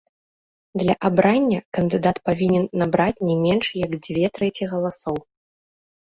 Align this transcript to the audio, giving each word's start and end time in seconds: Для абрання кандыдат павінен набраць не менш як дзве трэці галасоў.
Для 0.81 0.93
абрання 1.09 1.59
кандыдат 1.77 2.17
павінен 2.29 2.65
набраць 2.81 3.23
не 3.31 3.35
менш 3.43 3.65
як 3.85 3.91
дзве 4.07 4.25
трэці 4.39 4.63
галасоў. 4.73 5.17